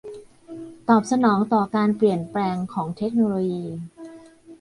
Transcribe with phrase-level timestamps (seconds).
[0.89, 3.65] ตอบสนองต่อการเปลี่ยนแปลงของเทคโนโลยี